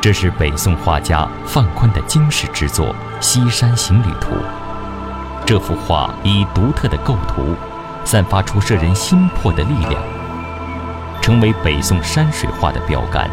[0.00, 2.86] 这是北宋画家范宽的惊世之作
[3.20, 4.30] 《西山行旅图》。
[5.44, 7.56] 这幅画以独特的构图，
[8.04, 10.00] 散发出摄人心魄的力量，
[11.20, 13.28] 成为北宋山水画的标杆。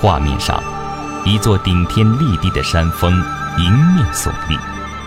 [0.00, 0.62] 画面上，
[1.26, 3.12] 一座顶天立地的山峰
[3.58, 4.58] 迎面耸立，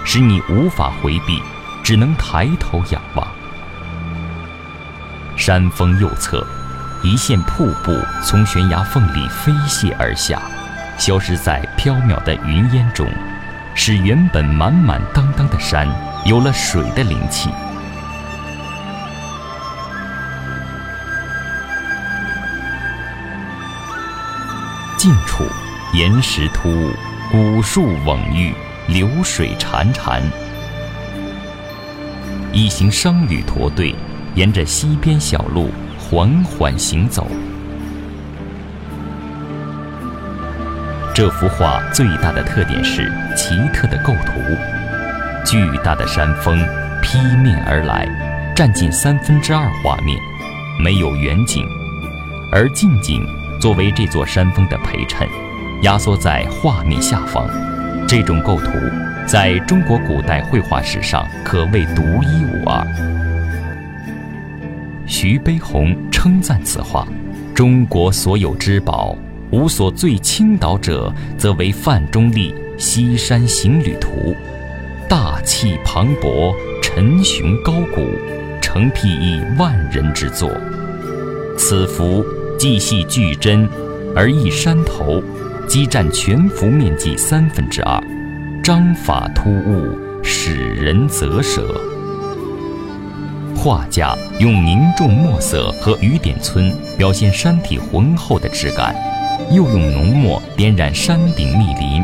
[0.05, 1.41] 使你无法回避。
[1.87, 3.25] 只能抬头仰望，
[5.37, 6.45] 山峰右侧，
[7.01, 10.41] 一线瀑布从悬崖缝里飞泻而下，
[10.97, 13.07] 消失在飘渺的云烟中，
[13.73, 15.87] 使原本满满当当的山
[16.25, 17.49] 有了水的灵气。
[24.97, 25.45] 近处，
[25.93, 26.91] 岩石突兀，
[27.31, 28.53] 古树蓊郁，
[28.87, 30.21] 流水潺潺。
[32.53, 33.93] 一行商旅驼队，
[34.35, 37.27] 沿着西边小路缓缓行走。
[41.13, 44.39] 这幅画最大的特点是奇特的构图。
[45.45, 46.57] 巨大的山峰
[47.01, 48.07] 劈面而来，
[48.55, 50.19] 占尽三分之二画面，
[50.79, 51.65] 没有远景，
[52.51, 53.25] 而近景
[53.59, 55.27] 作为这座山峰的陪衬，
[55.81, 57.47] 压缩在画面下方。
[58.07, 58.71] 这种构图。
[59.27, 62.87] 在中国古代绘画史上可谓独一无二。
[65.05, 67.05] 徐悲鸿称赞此画
[67.53, 69.17] ：“中国所有之宝，
[69.51, 74.33] 无所最倾倒者，则为范仲立《西山行旅图》，
[75.09, 78.07] 大气磅礴，沉雄高古，
[78.61, 80.49] 成辟一万人之作。
[81.57, 82.25] 此幅
[82.57, 83.67] 既系巨真，
[84.15, 85.21] 而一山头，
[85.67, 88.01] 积占全幅面积三分之二。”
[88.63, 91.79] 章法突兀，使人啧舌。
[93.55, 98.95] 画家用凝重墨色和雨点皴表现山体浑厚的质感，
[99.51, 102.03] 又用浓墨点染山顶密林。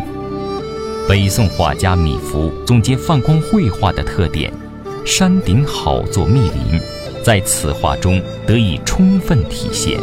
[1.07, 4.51] 北宋画家米芾总结范光绘画的特点：
[5.05, 6.79] 山顶好作密林，
[7.21, 9.99] 在此画中得以充分体现。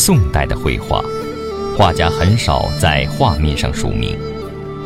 [0.00, 1.04] 宋代的绘画。
[1.76, 4.18] 画家很少在画面上署名，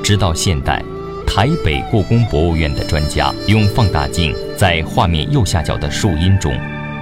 [0.02, 0.82] 直到现代，
[1.24, 6.52] 台北故宫博物院的专家用放大镜在画面右下角的树荫中，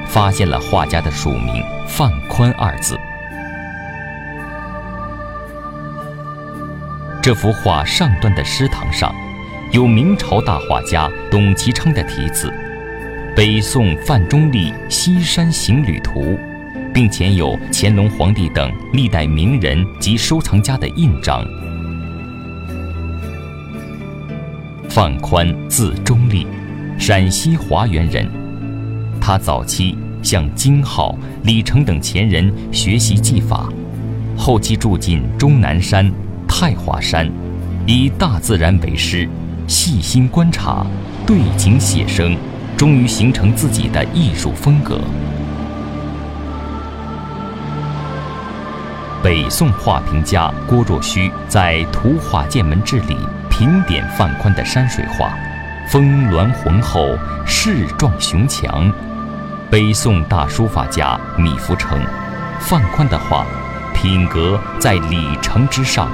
[0.07, 2.99] 发现了画家的署名“范宽”二字。
[7.23, 9.11] 这幅画上端的诗堂上，
[9.71, 12.53] 有明朝大画家董其昌的题字
[13.35, 16.39] ：“北宋范中立西山行旅图。”
[16.93, 21.45] 并且有乾隆皇帝等历代名人及收藏家的印章。
[24.89, 26.47] 范宽，字中立，
[26.99, 28.29] 陕西华原人。
[29.21, 33.73] 他早期向金浩、李成等前人学习技法，
[34.37, 36.13] 后期住进终南山、
[36.47, 37.31] 太华山，
[37.87, 39.27] 以大自然为师，
[39.67, 40.85] 细心观察，
[41.25, 42.37] 对景写生，
[42.77, 45.01] 终于形成自己的艺术风格。
[49.23, 53.17] 北宋画评家郭若虚在《图画剑门志》里
[53.49, 55.33] 评点范宽的山水画，
[55.89, 57.17] 峰峦浑厚，
[57.47, 58.93] 势壮雄强。
[59.71, 62.01] 北宋大书法家米芾称，
[62.59, 63.47] 范宽的画
[63.95, 66.09] 品格在李成之上，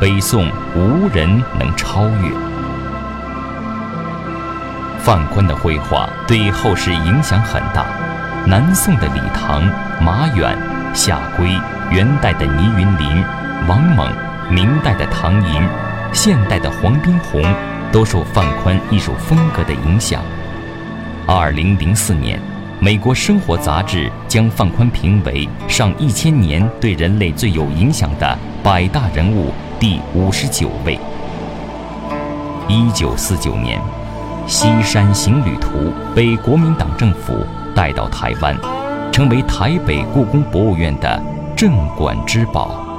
[0.00, 1.28] 北宋无人
[1.58, 2.30] 能超越。
[5.00, 7.84] 范宽的绘画对后世影响很大，
[8.46, 9.62] 南宋的李唐、
[10.02, 10.56] 马远、
[10.94, 11.60] 夏圭。
[11.90, 13.22] 元代的倪云林、
[13.68, 14.10] 王蒙，
[14.50, 15.62] 明代的唐寅，
[16.12, 17.44] 现代的黄宾虹，
[17.92, 20.22] 都受范宽艺术风格的影响。
[21.26, 22.40] 二零零四年，
[22.80, 30.98] 美国生活杂志将范宽评为上一千年对人类最有影响的百大人物第五十九位。
[32.66, 33.78] 一九四九年，
[34.48, 38.56] 《西山行旅图》被国民党政府带到台湾，
[39.14, 41.22] 成为台北故宫博物院的。
[41.56, 42.93] 镇馆之宝。